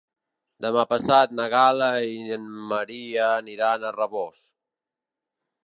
Demà 0.65 0.85
passat 0.93 1.35
na 1.39 1.45
Gal·la 1.55 1.89
i 2.13 2.35
en 2.37 2.49
Maria 2.71 3.29
aniran 3.43 3.85
a 3.91 3.95
Rabós. 3.99 4.43